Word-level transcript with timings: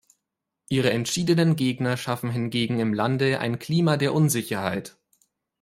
Ihre 0.67 0.89
entschiedenen 0.89 1.55
Gegner 1.55 1.95
schaffen 1.95 2.31
hingegen 2.31 2.79
im 2.79 2.91
Lande 2.91 3.39
ein 3.39 3.59
Klima 3.59 3.97
der 3.97 4.15
Unsicherheit. 4.15 4.97